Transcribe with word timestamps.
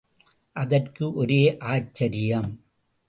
அதற்கு 0.55 1.13
ஒரே 1.13 1.57
ஆச்சரியம். 1.57 2.49